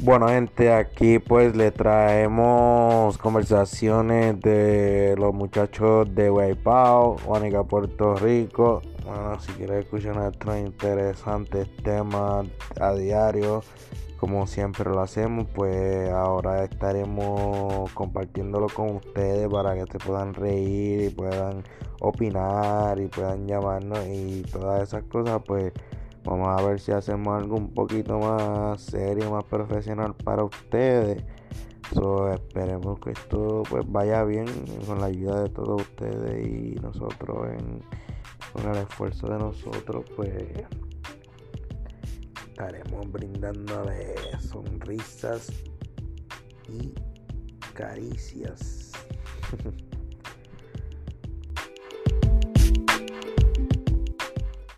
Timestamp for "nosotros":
36.82-37.48, 39.38-40.04